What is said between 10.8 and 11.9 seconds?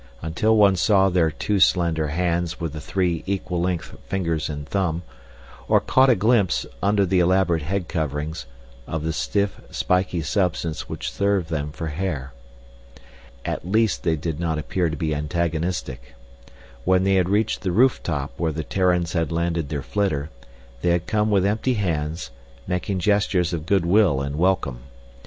which served them for